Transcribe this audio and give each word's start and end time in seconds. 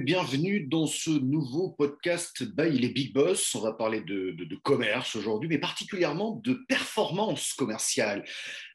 bienvenue 0.00 0.60
dans 0.60 0.86
ce 0.86 1.10
nouveau 1.10 1.70
podcast 1.70 2.42
by 2.42 2.70
les 2.70 2.88
Big 2.88 3.12
Boss. 3.12 3.54
On 3.54 3.60
va 3.60 3.72
parler 3.72 4.00
de, 4.00 4.34
commerce 4.62 5.14
aujourd'hui, 5.14 5.48
mais 5.48 5.58
particulièrement 5.58 6.40
de 6.42 6.54
performance 6.68 7.52
commerciale. 7.52 8.24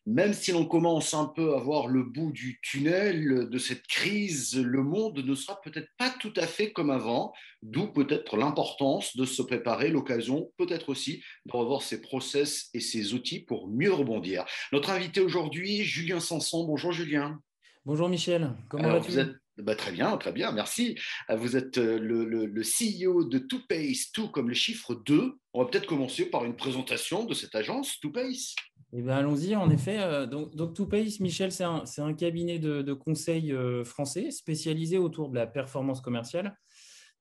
Même 0.06 0.34
si 0.34 0.52
l'on 0.52 0.66
commence 0.66 1.16
un 1.16 1.26
peu 1.26 1.56
à 1.56 1.60
voir 1.60 1.88
le 1.88 2.04
bout 2.04 2.32
du 2.32 2.60
tunnel 2.62 3.50
de 3.50 3.58
cette 3.58 3.88
crise, 3.88 4.56
le 4.56 4.84
monde 4.84 5.18
ne 5.18 5.34
sera 5.34 5.60
peut-être 5.62 5.90
pas 5.98 6.12
tout 6.12 6.34
à 6.36 6.46
fait 6.46 6.72
comme 6.72 6.92
avant, 6.92 7.34
d'où 7.64 7.88
peut-être 7.88 8.38
l'importance 8.38 9.18
de 9.18 9.26
se 9.26 9.42
préparer, 9.42 9.90
l'occasion 9.90 10.52
peut-être 10.58 10.90
aussi 10.90 11.24
de 11.48 11.52
revoir 11.52 11.82
ses 11.82 12.02
process 12.02 12.70
et 12.76 12.80
ses 12.80 13.16
outils 13.16 13.40
pour 13.40 13.68
mieux 13.68 13.94
rebondir. 13.94 14.46
Notre 14.72 14.92
invité 14.92 15.22
aujourd'hui, 15.22 15.84
Julien 15.84 16.20
Sanson. 16.20 16.66
Bonjour 16.66 16.92
Julien. 16.92 17.40
Bonjour 17.84 18.10
Michel, 18.10 18.56
comment 18.70 19.00
vas-tu? 19.00 19.40
Bah, 19.58 19.76
Très 19.76 19.92
bien, 19.92 20.18
très 20.18 20.32
bien, 20.32 20.52
merci. 20.52 20.98
Euh, 21.30 21.36
vous 21.36 21.56
êtes 21.56 21.78
euh, 21.78 21.98
le, 21.98 22.62
CEO 22.62 23.24
de 23.24 23.40
TwoPace, 23.40 24.12
tout 24.14 24.30
comme 24.30 24.50
le 24.50 24.56
chiffre 24.56 24.96
2. 24.96 25.34
On 25.54 25.64
va 25.64 25.70
peut-être 25.70 25.88
commencer 25.88 26.26
par 26.26 26.46
une 26.46 26.56
présentation 26.56 27.26
de 27.26 27.34
cette 27.34 27.56
agence, 27.56 28.00
TwoPace. 28.02 28.56
Eh 28.94 29.02
ben, 29.02 29.16
Allons-y, 29.16 29.56
en 29.56 29.70
effet. 29.70 30.00
Euh, 30.00 30.26
donc, 30.26 30.56
donc 30.56 30.74
TwoPace, 30.74 31.20
Michel, 31.20 31.52
c'est 31.52 31.64
un, 31.64 32.14
cabinet 32.14 32.60
de, 32.60 32.94
conseil 32.94 33.54
français 33.84 34.32
spécialisé 34.32 34.98
autour 34.98 35.30
de 35.30 35.36
la 35.36 35.48
performance 35.48 36.02
commerciale. 36.02 36.58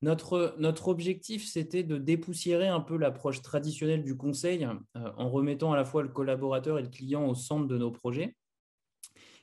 Notre 0.02 0.88
objectif, 0.88 1.46
c'était 1.46 1.82
de 1.82 1.96
dépoussiérer 1.96 2.68
un 2.68 2.80
peu 2.80 2.98
l'approche 2.98 3.40
traditionnelle 3.40 4.04
du 4.04 4.16
conseil 4.16 4.68
en 4.94 5.30
remettant 5.30 5.72
à 5.72 5.76
la 5.76 5.86
fois 5.86 6.02
le 6.02 6.10
collaborateur 6.10 6.78
et 6.78 6.82
le 6.82 6.88
client 6.88 7.26
au 7.26 7.34
centre 7.34 7.66
de 7.66 7.78
nos 7.78 7.90
projets 7.90 8.36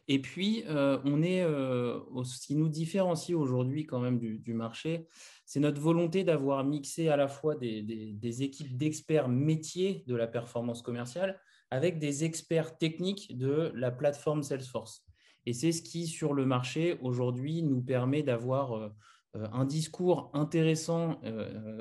et 0.08 0.20
puis, 0.20 0.64
euh, 0.68 1.00
on 1.06 1.22
est, 1.22 1.42
euh, 1.42 2.00
ce 2.24 2.46
qui 2.46 2.56
nous 2.56 2.70
différencie 2.70 3.36
aujourd'hui 3.36 3.86
quand 3.86 4.00
même 4.00 4.20
du, 4.20 4.54
marché, 4.54 5.08
c'est 5.46 5.60
notre 5.60 5.80
volonté 5.80 6.24
d'avoir 6.24 6.64
mixé 6.64 7.10
à 7.10 7.16
la 7.16 7.28
fois 7.28 7.56
des, 7.56 8.44
équipes 8.44 8.76
d'experts 8.78 9.30
métiers 9.30 10.04
de 10.08 10.16
la 10.16 10.28
performance 10.28 10.82
commerciale 10.82 11.40
avec 11.70 12.00
des 12.00 12.26
experts 12.26 12.78
techniques 12.78 13.38
de 13.38 13.72
la 13.76 13.92
plateforme 13.92 14.44
Salesforce. 14.44 15.06
Et 15.46 15.54
c'est 15.54 15.72
ce 15.72 15.82
qui, 15.82 16.08
sur 16.08 16.34
le 16.34 16.46
marché, 16.46 16.98
aujourd'hui, 17.02 17.64
nous 17.64 17.82
permet 17.82 18.24
d'avoir 18.24 18.74
euh, 18.74 18.90
un 19.34 19.64
discours 19.64 20.30
intéressant 20.34 21.22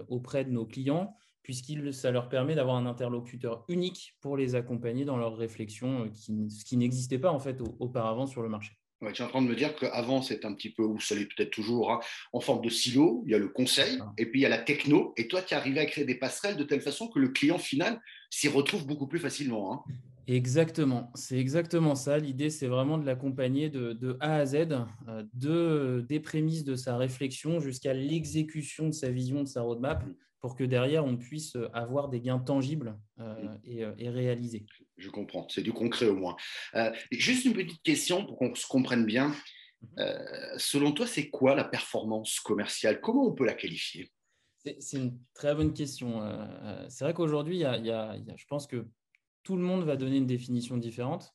auprès 0.06 0.44
de 0.44 0.50
nos 0.50 0.66
clients 0.66 1.16
puisque 1.42 1.92
ça 1.92 2.10
leur 2.10 2.28
permet 2.28 2.54
d'avoir 2.54 2.76
un 2.76 2.86
interlocuteur 2.86 3.64
unique 3.68 4.16
pour 4.20 4.36
les 4.36 4.54
accompagner 4.54 5.04
dans 5.04 5.16
leurs 5.16 5.36
réflexions, 5.36 6.04
euh, 6.04 6.48
ce 6.48 6.64
qui 6.64 6.76
n'existait 6.76 7.18
pas 7.18 7.30
en 7.30 7.38
fait 7.38 7.58
auparavant 7.78 8.26
sur 8.26 8.42
le 8.42 8.48
marché. 8.48 8.72
Ouais, 9.00 9.12
tu 9.12 9.22
es 9.22 9.24
en 9.24 9.28
train 9.28 9.40
de 9.40 9.46
me 9.46 9.56
dire 9.56 9.74
qu'avant, 9.76 10.20
c'est 10.20 10.44
un 10.44 10.52
petit 10.52 10.68
peu, 10.68 10.82
ou 10.82 11.00
ça 11.00 11.14
l'est 11.14 11.24
peut-être 11.24 11.50
toujours, 11.50 11.90
hein, 11.90 12.00
en 12.34 12.40
forme 12.40 12.62
de 12.62 12.68
silo. 12.68 13.22
Il 13.24 13.32
y 13.32 13.34
a 13.34 13.38
le 13.38 13.48
conseil, 13.48 13.98
et 14.18 14.26
puis 14.26 14.40
il 14.40 14.42
y 14.42 14.46
a 14.46 14.50
la 14.50 14.58
techno. 14.58 15.14
Et 15.16 15.26
toi, 15.26 15.40
tu 15.40 15.54
es 15.54 15.56
arrivé 15.56 15.80
à 15.80 15.86
créer 15.86 16.04
des 16.04 16.16
passerelles 16.16 16.58
de 16.58 16.64
telle 16.64 16.82
façon 16.82 17.08
que 17.08 17.18
le 17.18 17.28
client 17.28 17.56
final 17.56 17.98
s'y 18.28 18.48
retrouve 18.48 18.86
beaucoup 18.86 19.06
plus 19.06 19.18
facilement. 19.18 19.72
Hein. 19.72 19.92
Exactement, 20.26 21.10
c'est 21.14 21.38
exactement 21.38 21.94
ça. 21.94 22.18
L'idée, 22.18 22.50
c'est 22.50 22.66
vraiment 22.66 22.98
de 22.98 23.06
l'accompagner 23.06 23.70
de, 23.70 24.16
A 24.20 24.36
à 24.36 24.46
Z, 24.46 24.54
euh, 25.08 25.24
de, 25.32 26.04
des 26.06 26.20
prémices 26.20 26.64
de 26.64 26.76
sa 26.76 26.98
réflexion 26.98 27.58
jusqu'à 27.58 27.94
l'exécution 27.94 28.86
de 28.86 28.92
sa 28.92 29.10
vision, 29.10 29.42
de 29.42 29.48
sa 29.48 29.62
roadmap, 29.62 30.04
pour 30.40 30.56
que 30.56 30.64
derrière, 30.64 31.04
on 31.04 31.16
puisse 31.16 31.56
euh, 31.56 31.68
avoir 31.72 32.08
des 32.08 32.20
gains 32.20 32.38
tangibles 32.38 32.98
euh, 33.20 33.56
euh, 33.68 33.94
et, 33.98 34.08
réalisés. 34.08 34.66
Je 34.96 35.10
comprends, 35.10 35.46
c'est 35.48 35.62
du 35.62 35.72
concret 35.72 36.06
au 36.06 36.16
moins. 36.16 36.36
juste 37.10 37.44
une 37.44 37.52
petite 37.52 37.82
question 37.82 38.26
pour 38.26 38.36
qu'on 38.38 38.54
se 38.54 38.66
comprenne 38.66 39.06
bien. 39.06 39.34
Mhm. 39.96 40.58
selon 40.58 40.92
toi, 40.92 41.06
c'est 41.06 41.30
quoi 41.30 41.54
la 41.54 41.64
performance 41.64 42.38
commerciale? 42.40 43.00
Comment 43.00 43.28
on 43.28 43.32
peut 43.32 43.46
la 43.46 43.54
qualifier? 43.54 44.12
C'est 44.78 44.98
une 44.98 45.18
très 45.32 45.54
bonne 45.54 45.72
question. 45.72 46.20
c'est 46.90 47.04
vrai 47.04 47.14
qu'aujourd'hui, 47.14 47.60
je 47.60 48.46
pense 48.46 48.66
que 48.66 48.86
tout 49.42 49.56
le 49.56 49.62
monde 49.62 49.84
va 49.84 49.96
donner 49.96 50.18
une 50.18 50.26
définition 50.26 50.76
différente. 50.76 51.32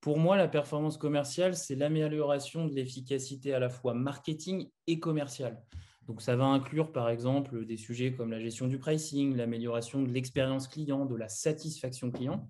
Pour 0.00 0.18
moi, 0.18 0.36
la 0.36 0.48
performance 0.48 0.98
commerciale, 0.98 1.54
c'est 1.54 1.76
l'amélioration 1.76 2.66
de 2.66 2.74
l'efficacité 2.74 3.54
à 3.54 3.60
la 3.60 3.68
fois 3.68 3.94
marketing 3.94 4.68
et 4.88 4.98
commerciale. 4.98 5.62
Donc, 6.06 6.20
ça 6.20 6.36
va 6.36 6.44
inclure, 6.44 6.92
par 6.92 7.08
exemple, 7.08 7.64
des 7.64 7.76
sujets 7.76 8.12
comme 8.12 8.30
la 8.30 8.40
gestion 8.40 8.68
du 8.68 8.78
pricing, 8.78 9.36
l'amélioration 9.36 10.02
de 10.02 10.10
l'expérience 10.10 10.68
client, 10.68 11.06
de 11.06 11.14
la 11.14 11.28
satisfaction 11.28 12.10
client. 12.10 12.48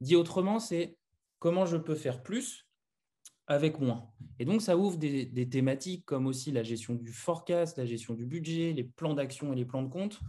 Dit 0.00 0.16
autrement, 0.16 0.58
c'est 0.58 0.98
comment 1.38 1.64
je 1.64 1.76
peux 1.76 1.94
faire 1.94 2.22
plus 2.22 2.68
avec 3.46 3.80
moins. 3.80 4.10
Et 4.38 4.44
donc, 4.44 4.62
ça 4.62 4.76
ouvre 4.76 4.96
des, 4.96 5.48
thématiques 5.48 6.04
comme 6.04 6.26
aussi 6.26 6.52
la 6.52 6.62
gestion 6.62 6.94
du 6.94 7.12
forecast, 7.12 7.78
la 7.78 7.86
gestion 7.86 8.14
du 8.14 8.26
budget, 8.26 8.72
les 8.72 8.84
plans 8.84 9.14
d'action 9.14 9.52
et 9.52 9.56
les 9.56 9.64
plans 9.64 9.82
de 9.82 9.88
compte, 9.88 10.20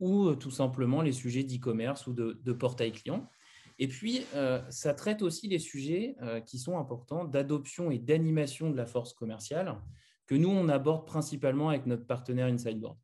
ou 0.00 0.28
euh, 0.28 0.34
tout 0.34 0.50
simplement 0.50 1.02
les 1.02 1.12
sujets 1.12 1.44
d'e-commerce 1.44 2.06
ou 2.06 2.12
de, 2.12 2.52
portail 2.52 2.92
client. 2.92 3.28
Et 3.78 3.88
puis, 3.88 4.22
euh, 4.34 4.62
ça 4.70 4.94
traite 4.94 5.22
aussi 5.22 5.48
les 5.48 5.58
sujets 5.58 6.16
euh, 6.22 6.40
qui 6.40 6.58
sont 6.58 6.78
importants 6.78 7.24
d'adoption 7.24 7.90
et 7.90 7.98
d'animation 7.98 8.70
de 8.70 8.76
la 8.76 8.86
force 8.86 9.12
commerciale, 9.12 9.76
que 10.26 10.34
nous, 10.34 10.50
on 10.50 10.68
aborde 10.68 11.06
principalement 11.06 11.68
avec 11.68 11.86
notre 11.86 12.06
partenaire 12.06 12.46
InsideBoard. 12.46 12.96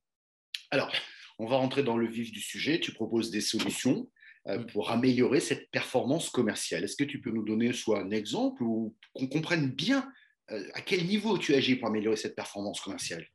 Alors, 0.70 0.90
on 1.38 1.46
va 1.46 1.56
rentrer 1.56 1.82
dans 1.82 1.96
le 1.96 2.06
vif 2.06 2.32
du 2.32 2.40
sujet. 2.40 2.80
Tu 2.80 2.92
proposes 2.92 3.30
des 3.30 3.40
solutions 3.40 4.10
euh, 4.46 4.58
mm. 4.58 4.66
pour 4.66 4.90
améliorer 4.90 5.40
cette 5.40 5.70
performance 5.70 6.30
commerciale. 6.30 6.84
Est-ce 6.84 6.96
que 6.96 7.04
tu 7.04 7.20
peux 7.20 7.30
nous 7.30 7.44
donner 7.44 7.72
soit 7.72 8.00
un 8.00 8.10
exemple 8.10 8.62
ou 8.62 8.94
qu'on 9.14 9.26
comprenne 9.26 9.70
bien 9.70 10.10
euh, 10.50 10.62
à 10.74 10.80
quel 10.80 11.06
niveau 11.06 11.38
tu 11.38 11.54
agis 11.54 11.76
pour 11.76 11.88
améliorer 11.88 12.16
cette 12.16 12.36
performance 12.36 12.80
commerciale? 12.80 13.26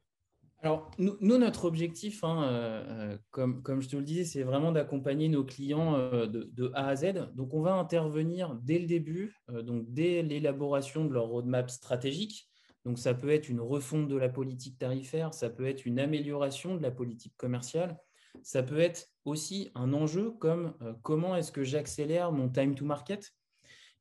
Alors, 0.60 0.90
nous, 0.98 1.38
notre 1.38 1.66
objectif, 1.66 2.24
hein, 2.24 2.44
euh, 2.44 3.18
comme, 3.30 3.62
comme, 3.62 3.82
je 3.82 3.90
te 3.90 3.98
le 3.98 4.04
disais, 4.04 4.24
c'est 4.24 4.42
vraiment 4.42 4.72
d'accompagner 4.72 5.30
nos 5.30 5.44
clients 5.44 6.10
de, 6.10 6.50
de, 6.52 6.72
A 6.74 6.88
à 6.88 6.96
Z. 6.96 7.30
Donc, 7.36 7.54
on 7.54 7.62
va 7.62 7.74
intervenir 7.74 8.56
dès 8.64 8.80
le 8.80 8.88
début, 8.88 9.36
donc 9.48 9.86
dès 9.90 10.24
l'élaboration 10.24 11.06
de 11.06 11.14
leur 11.14 11.26
roadmap 11.26 11.70
stratégique, 11.70 12.50
donc, 12.86 13.00
ça 13.00 13.16
peut 13.16 13.32
être 13.32 13.50
une 13.50 13.60
refonte 13.60 14.08
de 14.08 14.16
la 14.16 14.30
politique 14.30 14.78
tarifaire, 14.78 15.34
ça 15.34 15.50
peut 15.50 15.66
être 15.66 15.86
une 15.86 16.00
amélioration 16.00 16.76
de 16.76 16.84
la 16.84 16.92
politique 16.92 17.36
commerciale, 17.36 17.98
ça 18.44 18.62
peut 18.62 18.80
être 18.80 19.08
aussi 19.26 19.72
un 19.74 19.92
enjeu 19.94 20.32
comme 20.32 20.76
euh, 20.82 20.94
comment 21.02 21.36
est-ce 21.36 21.52
que 21.52 21.64
j'accélère 21.64 22.32
mon 22.32 22.48
time 22.48 22.76
to 22.76 22.86
market? 22.86 23.34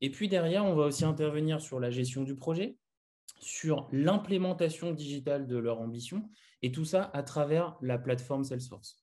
Et 0.02 0.10
puis 0.10 0.28
derrière, 0.28 0.66
on 0.66 0.74
va 0.74 0.84
aussi 0.84 1.04
intervenir 1.04 1.62
sur 1.62 1.80
la 1.80 1.90
gestion 1.90 2.24
du 2.24 2.36
projet, 2.36 2.76
sur 3.40 3.88
l'implémentation 3.90 4.92
digitale 4.92 5.46
de 5.46 5.56
leur 5.56 5.80
ambition, 5.80 6.28
et 6.60 6.70
tout 6.70 6.84
ça 6.84 7.10
à 7.14 7.22
travers 7.22 7.76
la 7.80 7.96
plateforme 7.96 8.44
Salesforce. 8.44 9.02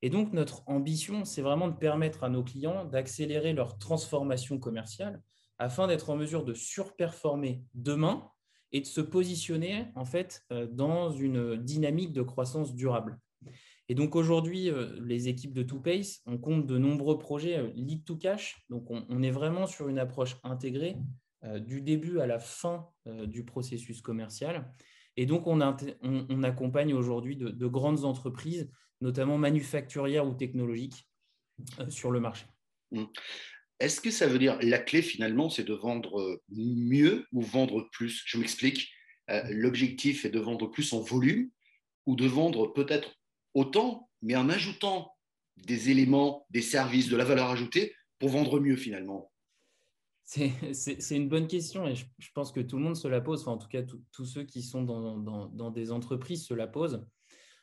Et 0.00 0.10
donc, 0.10 0.32
notre 0.32 0.62
ambition, 0.68 1.24
c'est 1.24 1.42
vraiment 1.42 1.68
de 1.68 1.76
permettre 1.76 2.24
à 2.24 2.30
nos 2.30 2.44
clients 2.44 2.84
d'accélérer 2.86 3.52
leur 3.52 3.78
transformation 3.78 4.58
commerciale 4.58 5.20
afin 5.58 5.86
d'être 5.86 6.08
en 6.08 6.16
mesure 6.16 6.44
de 6.44 6.54
surperformer 6.54 7.62
demain 7.74 8.30
et 8.72 8.80
de 8.80 8.86
se 8.86 9.00
positionner 9.00 9.86
en 9.94 10.04
fait 10.04 10.44
euh, 10.52 10.66
dans 10.66 11.10
une 11.10 11.56
dynamique 11.56 12.12
de 12.12 12.22
croissance 12.22 12.74
durable. 12.74 13.18
Et 13.88 13.94
donc 13.94 14.16
aujourd'hui, 14.16 14.70
euh, 14.70 14.98
les 15.00 15.28
équipes 15.28 15.54
de 15.54 15.62
TwoPace, 15.62 16.20
on 16.26 16.36
compte 16.38 16.66
de 16.66 16.76
nombreux 16.76 17.18
projets 17.18 17.58
euh, 17.58 17.70
lead 17.74 18.04
to 18.04 18.16
cash. 18.16 18.62
Donc 18.68 18.90
on, 18.90 19.22
est 19.22 19.30
vraiment 19.30 19.66
sur 19.66 19.88
une 19.88 19.98
approche 19.98 20.36
intégrée 20.42 20.96
du 21.60 21.80
début 21.80 22.18
à 22.18 22.26
la 22.26 22.40
fin 22.40 22.88
du 23.06 23.44
processus 23.44 24.02
commercial. 24.02 24.74
Et 25.16 25.24
donc 25.24 25.46
on, 25.46 25.60
accompagne 25.60 26.92
aujourd'hui 26.92 27.36
de, 27.36 27.48
de, 27.50 27.66
grandes 27.68 28.04
entreprises, 28.04 28.68
notamment 29.00 29.38
manufacturières 29.38 30.26
ou 30.26 30.34
technologiques, 30.34 31.08
sur 31.90 32.10
le 32.10 32.18
marché. 32.18 32.46
Mmh. 32.90 33.04
Est-ce 33.80 34.00
que 34.00 34.10
ça 34.10 34.26
veut 34.26 34.38
dire 34.38 34.58
la 34.62 34.78
clé 34.78 35.02
finalement, 35.02 35.50
c'est 35.50 35.64
de 35.64 35.74
vendre 35.74 36.20
euh, 36.20 36.42
mieux 36.48 37.26
ou 37.32 37.42
vendre 37.42 37.88
plus? 37.92 38.22
Je 38.26 38.38
m'explique. 38.38 38.90
Euh, 39.30 39.42
l'objectif 39.50 40.24
est 40.24 40.30
de 40.30 40.40
vendre 40.40 40.66
plus 40.68 40.92
en 40.92 41.00
volume 41.00 41.50
ou 42.06 42.16
de 42.16 42.26
vendre 42.26 42.68
peut-être 42.68 43.14
autant, 43.54 44.08
mais 44.22 44.36
en 44.36 44.48
ajoutant 44.48 45.12
des 45.56 45.90
éléments, 45.90 46.46
des 46.50 46.62
services, 46.62 47.08
de 47.08 47.16
la 47.16 47.24
valeur 47.24 47.50
ajoutée 47.50 47.94
pour 48.18 48.30
vendre 48.30 48.60
mieux 48.60 48.76
finalement 48.76 49.30
c'est 50.28 51.16
une 51.16 51.28
bonne 51.28 51.46
question 51.46 51.86
et 51.86 51.94
je, 51.94 52.04
pense 52.34 52.52
que 52.52 52.60
tout 52.60 52.76
le 52.76 52.82
monde 52.82 52.96
se 52.96 53.08
la 53.08 53.22
pose, 53.22 53.40
enfin, 53.40 53.52
en 53.52 53.58
tout 53.58 53.68
cas 53.68 53.82
tous 54.12 54.24
ceux 54.26 54.44
qui 54.44 54.62
sont 54.62 54.82
dans, 54.82 55.70
des 55.70 55.90
entreprises 55.90 56.44
se 56.44 56.52
la 56.52 56.66
posent. 56.66 57.06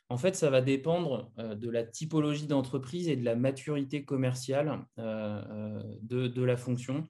En 0.08 0.18
fait, 0.18 0.36
ça 0.36 0.50
va 0.50 0.60
dépendre 0.60 1.32
euh, 1.38 1.54
de 1.54 1.68
la 1.68 1.82
typologie 1.82 2.46
d'entreprise 2.46 3.08
et 3.08 3.16
de 3.16 3.24
la 3.24 3.34
maturité 3.34 4.04
commerciale 4.04 4.86
euh, 4.98 5.42
euh, 6.12 6.28
de, 6.28 6.42
la 6.42 6.56
fonction. 6.56 7.04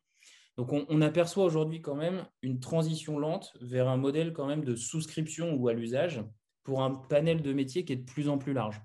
Donc, 0.56 0.72
on, 0.72 1.02
aperçoit 1.02 1.44
aujourd'hui 1.44 1.82
quand 1.82 1.96
même 1.96 2.26
une 2.40 2.60
transition 2.60 3.18
lente 3.18 3.52
vers 3.60 3.88
un 3.88 3.98
modèle 3.98 4.32
quand 4.32 4.46
même 4.46 4.64
de 4.64 4.74
souscription 4.74 5.54
ou 5.54 5.68
à 5.68 5.74
l'usage 5.74 6.24
pour 6.64 6.82
un 6.82 6.94
panel 6.94 7.42
de 7.42 7.52
métiers 7.52 7.84
qui 7.84 7.92
est 7.92 7.96
de 7.96 8.10
plus 8.10 8.30
en 8.30 8.38
plus 8.38 8.54
large. 8.54 8.80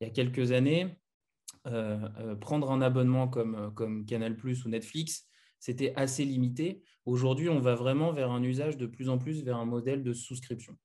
Il 0.00 0.08
y 0.08 0.10
a 0.10 0.10
quelques 0.10 0.50
années, 0.50 0.98
prendre 2.40 2.72
un 2.72 2.82
abonnement 2.82 3.28
comme, 3.28 3.72
comme 3.76 4.04
Canal⁇ 4.04 4.34
ou 4.66 4.68
Netflix, 4.68 5.28
c'était 5.60 5.92
assez 5.94 6.24
limité. 6.24 6.82
Aujourd'hui, 7.06 7.48
on 7.48 7.60
va 7.60 7.76
vraiment 7.76 8.10
vers 8.10 8.32
un 8.32 8.42
usage 8.42 8.76
de 8.76 8.86
plus 8.86 9.08
en 9.08 9.18
plus 9.18 9.44
vers 9.44 9.58
un 9.58 9.64
modèle 9.64 10.02
de 10.02 10.12
souscription. 10.12 10.76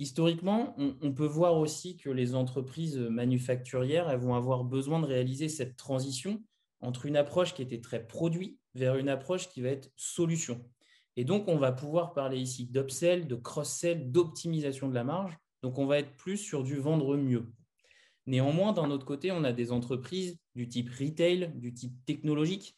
Historiquement, 0.00 0.74
on, 0.76 1.12
peut 1.12 1.26
voir 1.26 1.56
aussi 1.56 1.96
que 1.96 2.10
les 2.10 2.34
entreprises 2.34 2.98
manufacturières 2.98 4.10
elles 4.10 4.18
vont 4.18 4.34
avoir 4.34 4.64
besoin 4.64 4.98
de 4.98 5.06
réaliser 5.06 5.48
cette 5.48 5.76
transition 5.76 6.42
entre 6.80 7.06
une 7.06 7.16
approche 7.16 7.54
qui 7.54 7.62
était 7.62 7.80
très 7.80 8.04
produit 8.04 8.58
vers 8.74 8.96
une 8.96 9.08
approche 9.08 9.48
qui 9.48 9.62
va 9.62 9.68
être 9.68 9.92
solution. 9.96 10.68
Et 11.16 11.24
donc, 11.24 11.46
on 11.46 11.58
va 11.58 11.70
pouvoir 11.70 12.12
parler 12.12 12.38
ici 12.40 12.66
d'upsell, 12.66 13.28
de 13.28 13.36
cross-sell, 13.36 14.10
d'optimisation 14.10 14.88
de 14.88 14.94
la 14.94 15.04
marge. 15.04 15.38
Donc, 15.62 15.78
on 15.78 15.86
va 15.86 16.00
être 16.00 16.16
plus 16.16 16.38
sur 16.38 16.64
du 16.64 16.76
vendre 16.76 17.16
mieux. 17.16 17.52
Néanmoins, 18.26 18.72
d'un 18.72 18.90
autre 18.90 19.06
côté, 19.06 19.30
on 19.30 19.44
a 19.44 19.52
des 19.52 19.70
entreprises 19.70 20.36
du 20.56 20.68
type 20.68 20.90
retail, 20.90 21.52
du 21.54 21.72
type 21.72 22.04
technologique, 22.04 22.76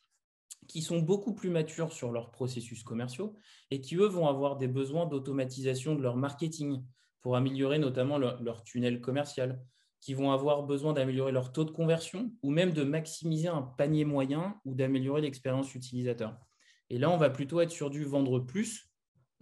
qui 0.67 0.83
sont 0.83 1.01
beaucoup 1.01 1.35
plus 1.35 1.49
matures 1.49 1.93
sur 1.93 2.13
leurs 2.13 2.31
processus 2.31 2.83
commerciaux 2.83 3.37
et 3.71 3.81
qui, 3.81 3.97
eux, 3.97 4.07
vont 4.07 4.27
avoir 4.27 4.57
des 4.57 4.69
besoins 4.69 5.07
d'automatisation 5.07 5.95
de 5.95 6.03
leur 6.03 6.17
marketing 6.17 6.83
améliorer 7.35 7.79
notamment 7.79 8.19
leur, 8.19 8.63
tunnel 8.63 9.01
commercial, 9.01 9.61
qui 10.01 10.15
vont 10.15 10.31
avoir 10.31 10.63
besoin 10.63 10.93
d'améliorer 10.93 11.33
leur 11.33 11.53
taux 11.53 11.65
de 11.65 11.71
conversion 11.71 12.31
ou 12.43 12.51
même 12.51 12.73
de 12.73 12.85
maximiser 12.85 13.49
un 13.49 13.63
panier 13.63 14.05
moyen 14.05 14.61
ou 14.65 14.75
d'améliorer 14.75 15.23
l'expérience 15.23 15.75
utilisateur. 15.75 16.37
Et 16.91 16.99
là, 16.99 17.11
on 17.11 17.17
va 17.17 17.31
plutôt 17.31 17.61
être 17.61 17.73
sur 17.73 17.91
du 17.91 18.05
vendre 18.05 18.39
plus 18.39 18.89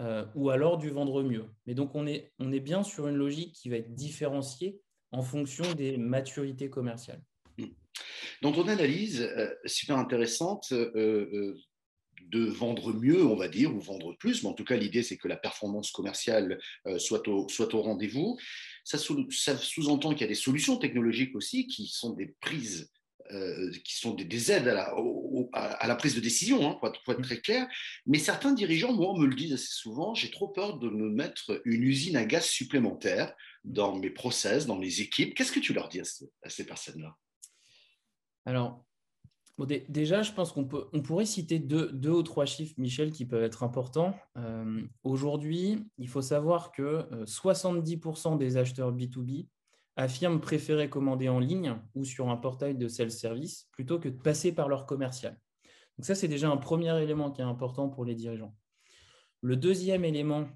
euh, 0.00 0.24
ou 0.34 0.50
alors 0.50 0.78
du 0.78 0.90
vendre 0.90 1.22
mieux. 1.22 1.44
Mais 1.66 1.74
donc, 1.74 1.94
on 1.94 2.06
est, 2.06 2.32
on 2.38 2.52
est 2.52 2.60
bien 2.60 2.82
sur 2.82 3.06
une 3.08 3.16
logique 3.16 3.54
qui 3.54 3.68
va 3.68 3.76
être 3.76 3.94
différenciée 3.94 4.80
en 5.12 5.22
fonction 5.22 5.74
des 5.74 5.98
maturités 5.98 6.70
commerciales. 6.70 7.22
Dans 8.42 8.52
ton 8.52 8.66
analyse, 8.68 9.22
euh, 9.22 9.54
super 9.64 9.96
intéressante, 9.96 10.72
euh, 10.72 11.54
de 12.30 12.44
vendre 12.44 12.92
mieux, 12.92 13.24
on 13.24 13.36
va 13.36 13.48
dire, 13.48 13.74
ou 13.74 13.80
vendre 13.80 14.16
plus, 14.18 14.42
mais 14.42 14.48
en 14.48 14.54
tout 14.54 14.64
cas, 14.64 14.76
l'idée, 14.76 15.02
c'est 15.02 15.16
que 15.16 15.28
la 15.28 15.36
performance 15.36 15.90
commerciale 15.90 16.58
soit 16.98 17.26
au, 17.28 17.48
soit 17.48 17.74
au 17.74 17.82
rendez-vous. 17.82 18.38
Ça, 18.84 18.98
sous-entend 18.98 20.10
qu'il 20.12 20.22
y 20.22 20.24
a 20.24 20.28
des 20.28 20.34
solutions 20.34 20.76
technologiques 20.76 21.34
aussi 21.34 21.66
qui 21.66 21.86
sont 21.86 22.14
des 22.14 22.34
prises 22.40 22.90
qui 23.84 23.96
sont 23.96 24.14
des, 24.14 24.52
aides 24.52 24.68
à 24.68 24.74
la, 24.74 24.94
à 25.52 25.86
la, 25.86 25.96
prise 25.96 26.14
de 26.14 26.20
décision, 26.20 26.68
hein, 26.68 26.74
pour, 26.74 26.88
être, 26.88 27.22
très 27.22 27.40
clair. 27.40 27.66
Mais 28.06 28.18
certains 28.18 28.52
dirigeants, 28.52 28.92
moi, 28.92 29.14
me 29.18 29.26
le 29.26 29.34
disent 29.34 29.54
assez 29.54 29.72
souvent, 29.72 30.14
j'ai 30.14 30.30
trop 30.30 30.48
peur 30.48 30.78
de 30.78 30.88
me 30.88 31.08
mettre 31.08 31.60
une 31.64 31.82
usine 31.82 32.16
à 32.16 32.24
gaz 32.24 32.44
supplémentaire 32.44 33.34
dans 33.64 33.96
mes 33.96 34.10
process, 34.10 34.66
dans 34.66 34.76
mes 34.76 35.00
équipes. 35.00 35.34
Qu'est-ce 35.34 35.52
que 35.52 35.60
tu 35.60 35.72
leur 35.72 35.88
dis 35.88 36.00
à 36.00 36.50
ces 36.50 36.66
personnes-là? 36.66 37.16
Alors, 38.44 38.84
déjà, 39.58 40.22
je 40.22 40.32
pense 40.32 40.52
qu'on 40.52 40.68
on 40.92 41.02
pourrait 41.02 41.26
citer 41.26 41.58
deux, 41.58 42.10
ou 42.10 42.22
trois 42.22 42.46
chiffres, 42.46 42.74
Michel, 42.78 43.12
qui 43.12 43.24
peuvent 43.24 43.42
être 43.42 43.62
importants. 43.62 44.14
Euh, 44.36 44.82
aujourd'hui, 45.04 45.84
il 45.98 46.08
faut 46.08 46.22
savoir 46.22 46.72
que 46.72 47.06
70% 47.24 48.34
euh, 48.34 48.36
des 48.36 48.56
acheteurs 48.56 48.92
B2B 48.92 49.46
affirment 49.96 50.40
préférer 50.40 50.90
commander 50.90 51.28
en 51.28 51.38
ligne 51.38 51.76
ou 51.94 52.04
sur 52.04 52.28
un 52.28 52.36
portail 52.36 52.74
de 52.74 52.88
self-service 52.88 53.68
plutôt 53.70 54.00
que 54.00 54.08
de 54.08 54.16
passer 54.16 54.52
par 54.52 54.68
leur 54.68 54.86
commercial. 54.86 55.38
Donc 55.96 56.04
ça, 56.04 56.16
c'est 56.16 56.28
déjà 56.28 56.50
un 56.50 56.56
premier 56.56 57.00
élément 57.00 57.30
qui 57.30 57.40
est 57.40 57.44
important 57.44 57.88
pour 57.88 58.04
les 58.04 58.16
dirigeants. 58.16 58.54
Le 59.40 59.56
deuxième 59.56 60.04
élément 60.04 60.48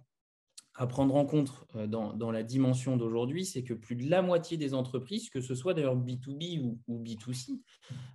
à 0.79 0.87
prendre 0.87 1.17
en 1.17 1.27
compte 1.27 1.53
euh, 1.75 1.89
dans, 1.89 2.31
la 2.31 2.43
dimension 2.45 2.97
d'aujourd'hui, 2.97 3.45
c'est 3.45 3.65
que 3.65 3.75
plus 3.75 3.97
de 3.97 4.09
la 4.09 4.23
moitié 4.23 4.57
des 4.57 4.75
entreprises, 4.75 5.29
que 5.29 5.41
ce 5.41 5.57
soit 5.57 5.75
d'ailleurs 5.75 5.97
B2B 5.97 6.79
ou, 6.87 7.03
B2C, 7.03 7.61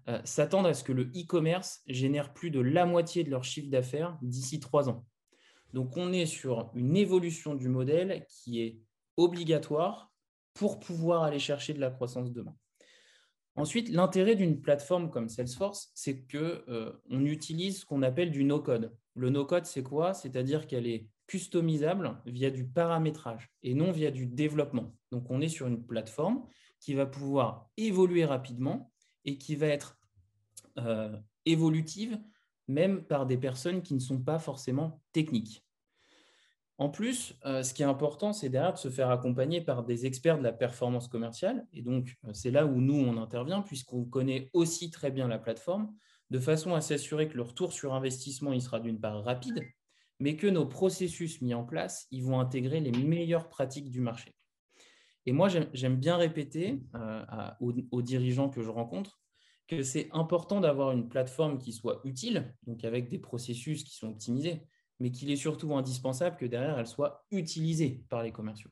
euh, 0.07 0.21
s'attendent 0.24 0.68
à 0.68 0.74
ce 0.74 0.83
que 0.83 0.94
le 0.94 1.12
e-commerce 1.15 1.81
génère 1.88 2.33
plus 2.33 2.51
de 2.51 2.62
la 2.62 2.86
moitié 2.86 3.25
de 3.25 3.30
leur 3.30 3.44
chiffre 3.44 3.69
d'affaires 3.69 4.18
d'ici 4.21 4.62
trois 4.62 4.88
ans. 4.88 5.06
Donc 5.74 5.98
on 5.98 6.13
est 6.13 6.25
sur 6.25 6.71
une 6.74 6.95
évolution 6.95 7.54
du 7.54 7.68
modèle 7.68 8.25
qui 8.30 8.62
est 8.62 8.80
obligatoire 9.18 10.13
pour 10.54 10.80
pouvoir 10.80 11.24
aller 11.24 11.39
chercher 11.39 11.74
de 11.74 11.81
la 11.81 11.89
croissance 11.89 12.31
demain. 12.31 12.56
Ensuite, 13.56 13.89
l'intérêt 13.89 14.36
d'une 14.36 14.62
plateforme 14.62 15.10
comme 15.10 15.27
Salesforce, 15.27 15.92
c'est 15.94 16.25
qu'on 16.25 16.38
euh, 16.69 16.94
utilise 17.12 17.81
ce 17.81 17.86
qu'on 17.86 18.04
appelle 18.04 18.31
du 18.31 18.45
no-code. 18.45 18.95
Le 19.15 19.30
no-code, 19.30 19.65
c'est 19.65 19.83
quoi? 19.83 20.13
C'est-à-dire 20.13 20.65
qu'elle 20.65 20.88
est 20.88 21.07
customisable 21.27 22.17
via 22.25 22.49
du 22.49 22.65
paramétrage 22.65 23.49
et 23.61 23.73
non 23.73 23.91
via 23.91 24.11
du 24.11 24.25
développement. 24.25 24.95
Donc, 25.11 25.29
on 25.29 25.41
est 25.41 25.49
sur 25.49 25.67
une 25.67 25.85
plateforme 25.85 26.45
qui 26.79 26.93
va 26.93 27.05
pouvoir 27.05 27.69
évoluer 27.77 28.25
rapidement 28.25 28.91
et 29.25 29.37
qui 29.37 29.55
va 29.55 29.67
être 29.67 29.97
euh, 30.77 31.15
évolutive 31.45 32.19
même 32.67 33.03
par 33.03 33.25
des 33.25 33.37
personnes 33.37 33.81
qui 33.81 33.93
ne 33.93 33.99
sont 33.99 34.21
pas 34.21 34.39
forcément 34.39 35.01
techniques. 35.11 35.63
En 36.77 36.89
plus, 36.89 37.35
euh, 37.45 37.61
ce 37.61 37.73
qui 37.73 37.83
est 37.83 37.85
important, 37.85 38.33
c'est 38.33 38.49
derrière 38.49 38.73
de 38.73 38.79
se 38.79 38.89
faire 38.89 39.11
accompagner 39.11 39.61
par 39.61 39.83
des 39.83 40.05
experts 40.05 40.37
de 40.37 40.43
la 40.43 40.51
performance 40.51 41.07
commerciale. 41.07 41.67
Et 41.71 41.81
donc, 41.81 42.15
euh, 42.25 42.33
c'est 42.33 42.51
là 42.51 42.65
où 42.65 42.81
nous, 42.81 42.95
on 42.95 43.21
intervient, 43.21 43.61
puisqu'on 43.61 44.05
connaît 44.05 44.49
aussi 44.53 44.89
très 44.89 45.11
bien 45.11 45.27
la 45.27 45.37
plateforme, 45.37 45.93
de 46.29 46.39
façon 46.39 46.73
à 46.73 46.81
s'assurer 46.81 47.27
que 47.27 47.35
le 47.35 47.43
retour 47.43 47.73
sur 47.73 47.93
investissement 47.93 48.53
il 48.53 48.61
sera 48.61 48.79
d'une 48.79 48.99
part 48.99 49.23
rapide, 49.23 49.61
mais 50.23 50.37
que 50.37 50.47
nos 50.47 50.65
processus 50.65 51.41
mis 51.41 51.53
en 51.53 51.65
place, 51.65 52.07
ils 52.09 52.23
vont 52.23 52.39
intégrer 52.39 52.79
les 52.79 52.93
meilleures 52.93 53.49
pratiques 53.49 53.89
du 53.89 53.99
marché. 53.99 54.33
Et 55.25 55.33
moi, 55.33 55.49
j'aime 55.49 55.97
bien 55.97 56.15
répéter 56.15 56.79
euh, 56.95 57.25
aux, 57.59 58.01
dirigeants 58.01 58.49
que 58.49 58.61
je 58.63 58.69
rencontre 58.69 59.19
que 59.67 59.83
c'est 59.83 60.07
important 60.13 60.61
d'avoir 60.61 60.91
une 60.91 61.09
plateforme 61.09 61.57
qui 61.57 61.73
soit 61.73 61.99
utile, 62.05 62.55
donc 62.67 62.85
avec 62.85 63.09
des 63.09 63.19
processus 63.19 63.83
qui 63.83 63.95
sont 63.95 64.11
optimisés, 64.11 64.61
mais 65.01 65.11
qu'il 65.11 65.29
est 65.29 65.35
surtout 65.35 65.75
indispensable 65.75 66.37
que 66.37 66.45
derrière, 66.45 66.79
elle 66.79 66.87
soit 66.87 67.25
utilisée 67.31 68.05
par 68.07 68.23
les 68.23 68.31
commerciaux. 68.31 68.71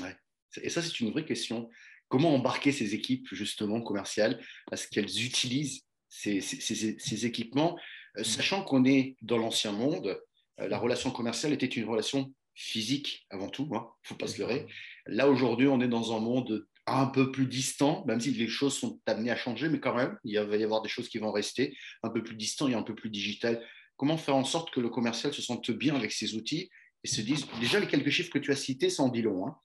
Ouais. 0.00 0.16
Et 0.60 0.70
ça, 0.70 0.82
c'est 0.82 0.98
une 0.98 1.12
vraie 1.12 1.24
question. 1.24 1.70
Comment 2.08 2.34
embarquer 2.34 2.72
ces 2.72 2.96
équipes, 2.96 3.28
justement, 3.30 3.80
commerciales, 3.80 4.42
à 4.72 4.76
ce 4.76 4.88
qu'elles 4.88 5.24
utilisent 5.24 5.84
ces, 6.08 6.40
ces 6.40 7.26
équipements, 7.26 7.78
euh, 8.16 8.24
sachant 8.24 8.64
qu'on 8.64 8.84
est 8.84 9.16
dans 9.22 9.38
l'ancien 9.38 9.70
monde, 9.70 10.20
la 10.58 10.78
relation 10.78 11.10
commerciale 11.10 11.52
était 11.52 11.66
une 11.66 11.88
relation 11.88 12.32
physique 12.54 13.26
avant 13.30 13.48
tout, 13.48 13.68
il 13.70 13.76
hein, 13.76 13.86
ne 14.02 14.08
faut 14.08 14.16
pas 14.16 14.26
se 14.26 14.38
leurrer. 14.38 14.66
Là, 15.06 15.28
aujourd'hui, 15.28 15.68
on 15.68 15.80
est 15.80 15.88
dans 15.88 16.16
un 16.16 16.20
monde 16.20 16.66
un 16.86 17.06
peu 17.06 17.30
plus 17.30 17.46
distant, 17.46 18.04
même 18.06 18.20
si 18.20 18.32
les 18.32 18.48
choses 18.48 18.76
sont 18.76 19.00
amenées 19.06 19.30
à 19.30 19.36
changer, 19.36 19.68
mais 19.68 19.78
quand 19.78 19.94
même, 19.94 20.16
il 20.24 20.38
va 20.38 20.56
y 20.56 20.64
avoir 20.64 20.82
des 20.82 20.88
choses 20.88 21.08
qui 21.08 21.18
vont 21.18 21.30
rester 21.30 21.76
un 22.02 22.10
peu 22.10 22.22
plus 22.22 22.34
distant 22.34 22.66
et 22.66 22.74
un 22.74 22.82
peu 22.82 22.94
plus 22.94 23.10
digital. 23.10 23.64
Comment 23.96 24.16
faire 24.16 24.36
en 24.36 24.44
sorte 24.44 24.72
que 24.72 24.80
le 24.80 24.88
commercial 24.88 25.32
se 25.32 25.42
sente 25.42 25.70
bien 25.70 25.94
avec 25.94 26.12
ses 26.12 26.34
outils 26.34 26.70
et 27.04 27.08
se 27.08 27.20
dise, 27.20 27.46
déjà 27.60 27.78
les 27.78 27.86
quelques 27.86 28.10
chiffres 28.10 28.30
que 28.30 28.38
tu 28.38 28.50
as 28.50 28.56
cités, 28.56 28.90
ça 28.90 29.04
en 29.04 29.08
dit 29.08 29.22
long, 29.22 29.46
hein, 29.46 29.56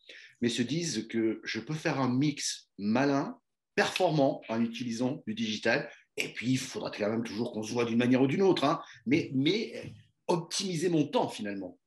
mais 0.42 0.50
se 0.50 0.62
disent 0.62 1.08
que 1.08 1.42
je 1.44 1.60
peux 1.60 1.74
faire 1.74 2.00
un 2.00 2.14
mix 2.14 2.70
malin, 2.78 3.40
performant 3.76 4.42
en 4.50 4.62
utilisant 4.62 5.24
du 5.26 5.34
digital, 5.34 5.90
et 6.18 6.30
puis 6.30 6.52
il 6.52 6.58
faudra 6.60 6.92
quand 6.92 7.10
même 7.10 7.24
toujours 7.24 7.54
qu'on 7.54 7.64
se 7.64 7.72
voit 7.72 7.86
d'une 7.86 7.98
manière 7.98 8.22
ou 8.22 8.28
d'une 8.28 8.44
autre, 8.44 8.66
hein, 8.66 8.82
mais, 9.08 9.32
mais 9.34 9.94
optimiser 10.34 10.90
mon 10.90 11.08
temps 11.08 11.28
finalement. 11.28 11.78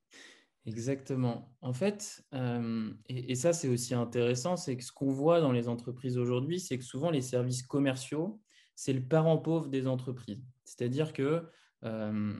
Exactement. 0.66 1.54
En 1.60 1.72
fait, 1.72 2.24
euh, 2.34 2.92
et, 3.08 3.36
ça 3.36 3.52
c'est 3.52 3.68
aussi 3.68 3.94
intéressant, 3.94 4.56
c'est 4.56 4.76
que 4.76 4.82
ce 4.82 4.90
qu'on 4.90 5.12
voit 5.12 5.40
dans 5.40 5.52
les 5.52 5.68
entreprises 5.68 6.18
aujourd'hui, 6.18 6.58
c'est 6.58 6.76
que 6.76 6.84
souvent 6.84 7.10
les 7.10 7.20
services 7.20 7.62
commerciaux, 7.62 8.40
c'est 8.74 8.92
le 8.92 9.06
parent 9.06 9.38
pauvre 9.38 9.68
des 9.68 9.86
entreprises. 9.86 10.42
C'est-à-dire 10.64 11.12
que 11.12 11.44
euh, 11.84 12.34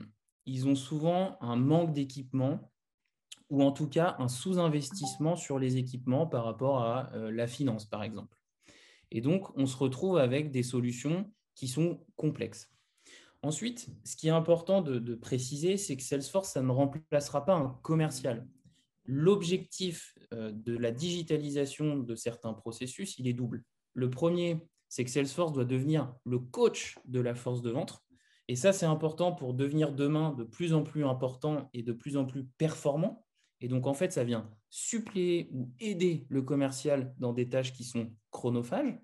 ils 0.45 0.67
ont 0.67 0.75
souvent 0.75 1.37
un 1.39 1.55
manque 1.55 1.93
d'équipement 1.93 2.71
ou 3.49 3.63
en 3.63 3.71
tout 3.71 3.87
cas 3.87 4.17
un 4.19 4.27
sous-investissement 4.27 5.37
sur 5.37 5.57
les 5.57 5.77
équipements 5.77 6.27
par 6.27 6.43
rapport 6.43 6.83
à 6.83 7.09
euh, 7.13 7.31
la 7.31 7.47
finance, 7.47 7.85
par 7.85 8.03
exemple. 8.03 8.37
Et 9.09 9.21
donc, 9.21 9.57
on 9.57 9.65
se 9.65 9.77
retrouve 9.77 10.17
avec 10.17 10.51
des 10.51 10.63
solutions 10.63 11.31
qui 11.55 11.69
sont 11.69 12.05
complexes. 12.17 12.69
Ensuite, 13.43 13.87
ce 14.03 14.15
qui 14.15 14.27
est 14.27 14.31
important 14.31 14.81
de, 14.81 15.15
préciser, 15.15 15.77
c'est 15.77 15.95
que 15.95 16.03
Salesforce, 16.03 16.53
ça 16.53 16.61
ne 16.61 16.71
remplacera 16.71 17.45
pas 17.45 17.55
un 17.55 17.79
commercial. 17.83 18.47
L'objectif 19.05 20.17
euh, 20.33 20.51
de 20.51 20.75
la 20.75 20.91
digitalisation 20.91 21.97
de 21.97 22.15
certains 22.15 22.53
processus, 22.53 23.17
il 23.19 23.27
est 23.27 23.33
double. 23.33 23.63
Le 23.93 24.09
premier, 24.09 24.59
c'est 24.89 25.05
que 25.05 25.11
Salesforce 25.11 25.53
doit 25.53 25.65
devenir 25.65 26.13
le 26.25 26.39
coach 26.39 26.97
de 27.05 27.19
la 27.19 27.35
force 27.35 27.61
de 27.61 27.71
vente. 27.71 27.99
Et 28.47 28.55
ça, 28.55 28.73
c'est 28.73 28.85
important 28.85 29.33
pour 29.33 29.53
devenir 29.53 29.91
demain 29.91 30.33
de 30.33 30.43
plus 30.43 30.73
en 30.73 30.83
plus 30.83 31.05
important 31.05 31.69
et 31.73 31.83
de 31.83 31.93
plus 31.93 32.17
en 32.17 32.25
plus 32.25 32.45
performant. 32.57 33.25
Et 33.59 33.67
donc, 33.67 33.87
en 33.87 33.93
fait, 33.93 34.11
ça 34.11 34.23
vient 34.23 34.49
suppléer 34.69 35.49
ou 35.53 35.71
aider 35.79 36.25
le 36.29 36.41
commercial 36.41 37.13
dans 37.17 37.33
des 37.33 37.49
tâches 37.49 37.73
qui 37.73 37.83
sont 37.83 38.13
chronophages. 38.31 38.97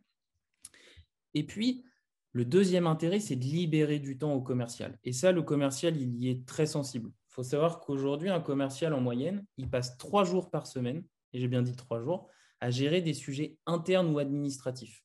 Et 1.34 1.46
puis, 1.46 1.86
le 2.34 2.46
deuxième 2.46 2.88
intérêt, 2.88 3.20
c'est 3.20 3.36
de 3.36 3.44
libérer 3.44 4.00
du 4.00 4.18
temps 4.18 4.34
au 4.34 4.42
commercial. 4.42 4.98
Et 5.04 5.14
ça, 5.14 5.32
le 5.32 5.44
commercial, 5.44 5.96
il 5.96 6.16
y 6.16 6.30
est 6.30 6.46
très 6.46 6.66
sensible. 6.66 7.12
Il 7.30 7.34
faut 7.34 7.44
savoir 7.44 7.80
qu'aujourd'hui, 7.80 8.30
un 8.30 8.42
commercial 8.42 8.94
en 8.94 9.02
moyenne, 9.02 9.46
il 9.58 9.70
passe 9.70 9.98
trois 9.98 10.24
jours 10.24 10.50
par 10.50 10.66
semaine, 10.66 11.04
et 11.32 11.40
j'ai 11.40 11.48
bien 11.48 11.62
dit 11.62 11.76
trois 11.76 12.02
jours, 12.02 12.28
à 12.60 12.72
gérer 12.72 13.02
des 13.02 13.14
sujets 13.14 13.58
internes 13.68 14.10
ou 14.14 14.18
administratifs. 14.18 15.04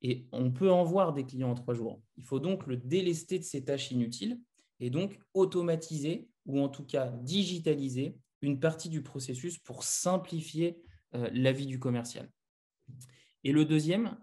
Et 0.00 0.28
on 0.32 0.50
peut 0.50 0.70
en 0.70 0.82
voir 0.82 1.12
des 1.12 1.24
clients 1.24 1.50
en 1.50 1.54
trois 1.54 1.74
jours. 1.74 2.00
Il 2.16 2.24
faut 2.24 2.40
donc 2.40 2.66
le 2.66 2.76
délester 2.76 3.38
de 3.38 3.44
ces 3.44 3.64
tâches 3.64 3.90
inutiles 3.90 4.40
et 4.80 4.88
donc 4.88 5.18
automatiser 5.34 6.28
ou 6.46 6.60
en 6.60 6.68
tout 6.68 6.84
cas 6.84 7.08
digitaliser 7.22 8.16
une 8.40 8.60
partie 8.60 8.88
du 8.88 9.02
processus 9.02 9.58
pour 9.58 9.82
simplifier 9.82 10.78
la 11.12 11.52
vie 11.52 11.66
du 11.66 11.78
commercial. 11.78 12.30
Et 13.46 13.52
le 13.52 13.64
deuxième, 13.64 14.16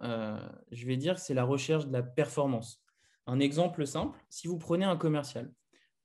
je 0.73 0.85
vais 0.85 0.97
dire, 0.97 1.17
c'est 1.17 1.33
la 1.33 1.45
recherche 1.45 1.87
de 1.87 1.93
la 1.93 2.03
performance. 2.03 2.83
Un 3.25 3.39
exemple 3.39 3.87
simple, 3.87 4.19
si 4.29 4.49
vous 4.49 4.57
prenez 4.57 4.83
un 4.83 4.97
commercial, 4.97 5.49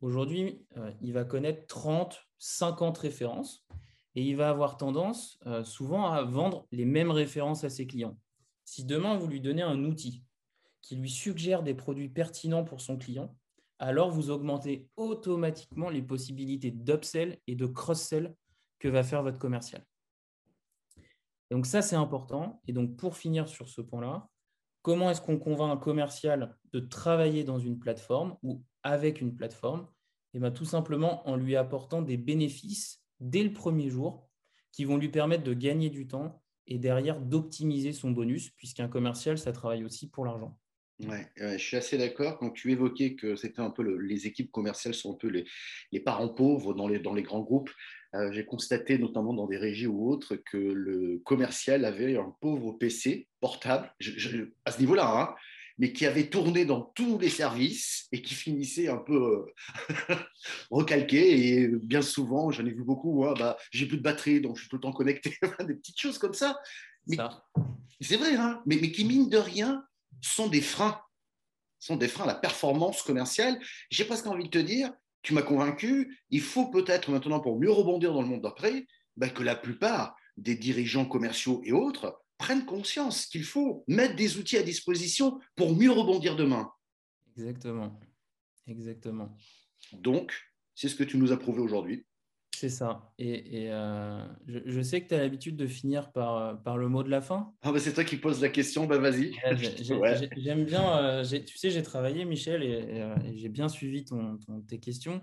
aujourd'hui, 0.00 0.64
il 1.00 1.12
va 1.12 1.25
connaître 1.25 1.66
30, 1.66 2.16
50 2.38 2.96
références 2.96 3.66
et 4.14 4.22
il 4.22 4.37
va 4.37 4.50
avoir 4.50 4.76
tendance 4.76 5.40
souvent 5.64 6.06
à 6.06 6.22
vendre 6.22 6.68
les 6.70 6.84
mêmes 6.84 7.10
références 7.10 7.64
à 7.64 7.70
ses 7.70 7.88
clients. 7.88 8.16
Si 8.64 8.84
demain, 8.84 9.16
vous 9.16 9.26
lui 9.26 9.40
donnez 9.40 9.62
un 9.62 9.82
outil 9.82 10.22
qui 10.80 10.94
lui 10.94 11.10
suggère 11.10 11.64
des 11.64 11.75
produits 11.75 12.08
pertinents 12.08 12.62
pour 12.62 12.80
son 12.80 12.96
client, 12.98 13.34
alors 13.80 14.12
vous 14.12 14.30
augmentez 14.30 14.87
automatiquement 14.94 15.90
les 15.90 16.02
possibilités 16.02 16.70
d'upsell 16.70 17.40
et 17.48 17.56
de 17.56 17.66
cross-sell 17.66 18.37
que 18.78 18.87
va 18.87 19.02
faire 19.02 19.25
votre 19.25 19.40
commercial. 19.40 19.84
Donc 21.50 21.67
ça, 21.67 21.83
c'est 21.83 21.97
important. 21.97 22.61
Et 22.67 22.73
donc 22.73 22.97
pour 22.97 23.17
finir 23.17 23.49
sur 23.49 23.69
ce 23.69 23.81
point-là, 23.81 24.28
comment 24.83 25.11
est-ce 25.11 25.21
qu'on 25.21 25.38
convainc 25.38 25.73
un 25.73 25.76
commercial 25.76 26.57
de 26.73 26.81
travailler 26.81 27.45
dans 27.45 27.59
une 27.59 27.78
plateforme 27.78 28.37
ou 28.43 28.62
avec 28.83 29.21
une 29.21 29.35
plateforme? 29.35 29.88
Et 30.35 30.37
eh 30.37 30.40
bien, 30.40 30.50
Tout 30.50 30.67
simplement 30.67 31.26
en 31.28 31.37
lui 31.37 31.57
apportant 31.57 32.02
des 32.02 32.19
bénéfices 32.19 33.02
dès 33.19 33.43
le 33.43 33.52
premier 33.52 33.88
jour 33.88 34.28
qui 34.73 34.85
vont 34.85 34.99
lui 34.99 35.09
permettre 35.09 35.43
de 35.43 35.55
gagner 35.55 35.90
du 35.90 36.07
temps 36.07 36.43
et 36.67 36.78
derrière 36.78 37.19
d'optimiser 37.21 37.93
son 37.93 38.11
bonus, 38.11 38.50
puisqu'un 38.50 38.88
commercial, 38.88 39.38
ça 39.38 39.52
travaille 39.52 39.85
aussi 39.85 40.11
pour 40.11 40.26
l'argent. 40.26 40.59
Ouais, 41.00 41.31
je 41.37 41.57
suis 41.59 41.76
assez 41.76 41.97
d'accord. 41.97 42.38
Quand 42.38 42.50
tu 42.50 42.73
évoquais 42.73 43.14
que 43.14 43.37
c'était 43.37 43.61
un 43.61 43.71
peu 43.71 43.83
les 43.83 44.26
équipes 44.26 44.50
commerciales 44.50 44.95
sont 44.95 45.14
un 45.14 45.17
peu 45.17 45.28
les, 45.28 46.00
parents 46.00 46.28
pauvres 46.28 46.75
dans 46.75 46.88
les, 46.88 46.99
dans 46.99 47.14
les 47.14 47.23
grands 47.23 47.40
groupes, 47.40 47.71
euh, 48.15 48.33
j'ai 48.33 48.45
constaté 48.45 48.99
notamment 48.99 49.35
dans 49.35 49.47
des 49.47 49.59
régies 49.59 49.87
ou 49.87 50.11
autres 50.11 50.37
que 50.37 50.57
le 50.57 51.21
commercial 51.25 51.85
avait 51.85 52.17
un 52.17 52.35
pauvre 52.41 52.73
PC 52.73 53.29
portable, 53.41 53.93
à 54.65 54.73
ce 54.73 54.81
niveau-là, 54.81 55.21
hein, 55.21 55.35
mais 55.77 55.93
qui 55.93 56.07
avait 56.07 56.29
tourné 56.29 56.65
dans 56.65 56.81
tous 56.81 57.19
les 57.19 57.29
services 57.29 58.09
et 58.11 58.23
qui 58.23 58.35
finissait 58.35 58.88
un 58.88 58.97
peu 58.97 59.47
euh, 60.09 60.15
recalqué. 60.71 61.61
Et 61.61 61.69
bien 61.69 62.03
souvent, 62.03 62.50
j'en 62.50 62.65
ai 62.67 62.71
vu 62.71 62.83
beaucoup, 62.83 63.27
hein, 63.27 63.35
bah, 63.38 63.57
j'ai 63.71 63.87
plus 63.87 63.99
de 63.99 64.03
batterie, 64.03 64.41
donc 64.41 64.57
je 64.57 64.62
suis 64.62 64.71
tout 64.71 64.77
le 64.77 64.83
temps 64.83 64.93
connecté, 64.93 65.37
des 65.61 65.75
petites 65.75 66.00
choses 66.00 66.19
comme 66.19 66.35
ça. 66.35 66.59
C'est 68.00 68.17
vrai, 68.17 68.37
hein, 68.37 68.62
mais, 68.67 68.79
mais 68.81 68.91
qui, 68.91 69.05
mine 69.05 69.29
de 69.29 69.38
rien, 69.38 69.85
sont 70.21 70.49
des 70.49 70.61
freins, 70.61 71.00
sont 71.79 71.97
des 71.97 72.09
freins 72.09 72.25
à 72.25 72.29
la 72.29 72.35
performance 72.35 73.03
commerciale. 73.03 73.59
J'ai 73.91 74.05
presque 74.05 74.27
envie 74.27 74.45
de 74.45 74.50
te 74.50 74.59
dire, 74.59 74.93
tu 75.22 75.34
m'as 75.34 75.42
convaincu, 75.42 76.18
il 76.30 76.40
faut 76.40 76.70
peut-être 76.70 77.10
maintenant, 77.10 77.40
pour 77.40 77.58
mieux 77.58 77.70
rebondir 77.70 78.12
dans 78.12 78.22
le 78.22 78.28
monde 78.28 78.42
d'après, 78.42 78.87
bah, 79.16 79.28
que 79.28 79.42
la 79.42 79.56
plupart 79.56 80.16
des 80.37 80.54
dirigeants 80.54 81.06
commerciaux 81.06 81.60
et 81.64 81.72
autres 81.72 82.22
prennent 82.38 82.64
conscience 82.64 83.26
qu'il 83.26 83.44
faut 83.44 83.84
mettre 83.88 84.14
des 84.14 84.38
outils 84.38 84.56
à 84.56 84.62
disposition 84.62 85.40
pour 85.56 85.76
mieux 85.76 85.90
rebondir 85.90 86.37
demain. 86.37 86.70
Exactement. 87.37 87.98
Exactement. 88.66 89.37
Donc, 89.92 90.32
c'est 90.75 90.88
ce 90.88 90.94
que 90.94 91.04
tu 91.04 91.18
nous 91.18 91.32
as 91.32 91.37
prouvé 91.37 91.60
aujourd'hui. 91.60 92.06
C'est 92.59 92.71
ça. 92.71 93.12
Et, 93.21 93.69
euh, 93.71 94.27
je, 94.49 94.81
sais 94.81 95.00
que 95.00 95.07
tu 95.07 95.15
as 95.15 95.19
l'habitude 95.19 95.57
de 95.57 95.69
finir 95.69 96.11
par, 96.11 96.37
euh, 96.37 96.55
par 96.55 96.77
le 96.77 96.88
mot 96.88 97.05
de 97.05 97.09
la 97.09 97.21
fin. 97.21 97.55
Ah 97.62 97.71
bah 97.71 97.79
c'est 97.79 97.93
toi 97.93 98.03
qui 98.03 98.17
poses 98.17 98.41
la 98.41 98.49
question, 98.49 98.85
bah 98.87 98.99
vas-y. 98.99 99.33
J'aime 100.37 100.65
bien, 100.65 100.99
euh, 100.99 101.25
tu 101.25 101.57
sais, 101.57 101.71
j'ai 101.71 101.85
travaillé, 101.85 102.25
Michel, 102.25 102.65
et, 102.65 103.37
j'ai 103.37 103.49
bien 103.49 103.69
suivi 103.69 104.05
ton, 104.05 104.41
tes 104.67 104.81
questions. 104.81 105.23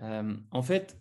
en 0.00 0.62
fait, 0.62 1.00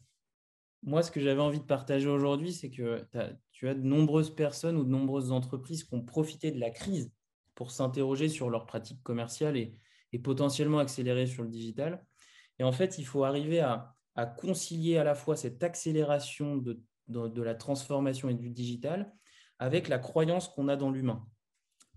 moi, 0.83 1.01
ce 1.01 1.09
que 1.09 1.19
j'avais 1.19 1.41
envie 1.41 1.59
de 1.59 1.65
partager 1.65 2.07
aujourd'hui, 2.07 2.53
c'est 2.53 2.69
que 2.69 3.03
tu 3.51 3.67
as 3.67 3.73
de 3.73 3.81
nombreuses 3.81 4.35
personnes 4.35 4.77
ou 4.77 4.83
de 4.83 4.89
nombreuses 4.89 5.31
entreprises 5.31 5.85
qui 5.85 5.95
ont 5.95 6.03
profité 6.03 6.51
de 6.51 6.59
la 6.59 6.69
crise 6.69 7.11
pour 7.55 7.71
s'interroger 7.71 8.29
sur 8.29 8.51
leurs 8.51 8.67
pratiques 8.67 9.01
commerciales 9.01 9.57
et, 9.57 9.75
et 10.11 10.19
potentiellement 10.19 10.77
accélérer 10.77 11.25
sur 11.25 11.41
le 11.41 11.49
digital. 11.49 12.05
Et 12.59 12.63
en 12.63 12.71
fait, 12.71 12.99
il 12.99 13.05
faut 13.07 13.23
arriver 13.23 13.59
à 13.59 13.92
à 14.15 14.25
concilier 14.25 14.97
à 14.97 15.03
la 15.03 15.15
fois 15.15 15.35
cette 15.35 15.63
accélération 15.63 16.57
de, 16.57 16.81
la 17.07 17.55
transformation 17.55 18.29
et 18.29 18.33
du 18.33 18.49
digital 18.49 19.13
avec 19.59 19.87
la 19.87 19.99
croyance 19.99 20.49
qu'on 20.49 20.67
a 20.67 20.75
dans 20.75 20.91
l'humain. 20.91 21.25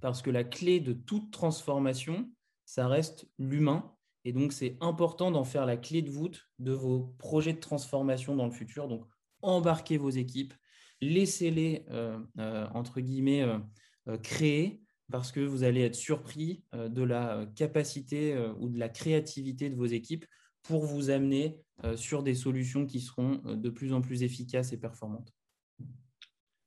Parce 0.01 0.23
que 0.23 0.31
la 0.31 0.45
clé 0.45 0.81
de 0.81 0.93
toute 0.93 1.31
transformation, 1.31 2.31
ça 2.65 2.87
reste 2.89 3.29
l'humain. 3.39 3.95
Et 4.25 4.33
donc, 4.33 4.53
c'est 4.53 4.77
important 4.81 5.31
d'en 5.31 5.45
faire 5.45 5.67
la 5.67 5.77
clé 5.77 6.03
de 6.03 6.11
voûte 6.11 6.49
de 6.59 6.73
vos 6.73 7.15
projets 7.19 7.53
de 7.53 7.61
transformation 7.61 8.37
dans 8.37 8.47
le 8.47 8.53
futur. 8.53 8.89
Donc, 8.89 9.07
embarquez 9.43 9.97
vos 9.97 10.11
équipes, 10.11 10.55
laissez-les, 11.01 11.87
euh, 11.91 12.19
euh, 12.39 12.67
entre 12.75 13.01
guillemets, 13.01 13.43
euh, 13.43 14.19
créer, 14.19 14.83
parce 15.11 15.31
que 15.31 15.41
vous 15.41 15.63
allez 15.63 15.83
être 15.83 15.95
surpris 15.95 16.65
de 16.73 17.03
la 17.03 17.47
capacité 17.55 18.37
ou 18.59 18.69
de 18.69 18.77
la 18.77 18.89
créativité 18.89 19.71
de 19.71 19.77
vos 19.77 19.87
équipes 19.87 20.27
pour 20.67 20.85
vous 20.85 21.11
amener 21.11 21.59
euh, 21.85 21.97
sur 21.97 22.23
des 22.23 22.35
solutions 22.35 22.87
qui 22.87 23.01
seront 23.01 23.41
euh, 23.47 23.57
de 23.57 23.71
plus 23.71 23.93
en 23.93 24.01
plus 24.01 24.23
efficaces 24.23 24.73
et 24.73 24.79
performantes. 24.79 25.33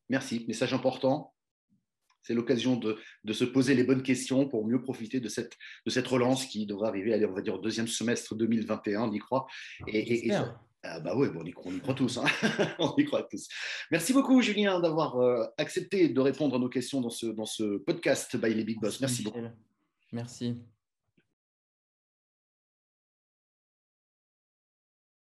Merci. 0.09 0.45
Message 0.47 0.73
important. 0.73 1.33
C'est 2.21 2.33
l'occasion 2.33 2.75
de, 2.75 2.97
se 3.31 3.43
poser 3.45 3.73
les 3.75 3.83
bonnes 3.83 4.03
questions 4.03 4.47
pour 4.47 4.67
mieux 4.67 4.81
profiter 4.81 5.19
de 5.19 5.29
cette, 5.29 5.57
de 5.85 5.89
cette 5.89 6.05
relance 6.05 6.45
qui 6.45 6.65
devrait 6.65 6.89
arriver, 6.89 7.13
allez, 7.13 7.25
on 7.25 7.33
va 7.33 7.41
dire, 7.41 7.55
au 7.55 7.59
deuxième 7.59 7.87
semestre 7.87 8.35
2021, 8.35 9.03
on 9.03 9.11
y 9.11 9.19
croit. 9.19 9.47
Et, 9.87 10.29
ah 10.83 10.99
bah 10.99 11.15
ouais, 11.15 11.29
on, 11.35 11.43
y 11.43 11.51
croit, 11.51 11.71
on, 11.71 11.75
y 11.75 11.79
croit, 11.81 11.93
tous. 11.93 12.17
Hein. 12.17 12.25
on 12.79 12.95
y 12.97 13.05
croit 13.05 13.23
tous. 13.23 13.47
Merci 13.91 14.13
beaucoup, 14.13 14.41
Julien, 14.41 14.79
d'avoir 14.79 15.17
euh, 15.17 15.43
accepté 15.57 16.09
de 16.09 16.19
répondre 16.21 16.55
à 16.55 16.59
nos 16.59 16.69
questions 16.69 17.01
dans 17.01 17.09
ce, 17.09 17.25
dans 17.25 17.45
ce 17.45 17.77
podcast 17.79 18.37
by 18.37 18.53
les 18.53 18.63
Big 18.63 18.79
Boss. 18.79 19.01
Merci 19.01 19.23
beaucoup. 19.23 19.41
Merci. 20.11 20.55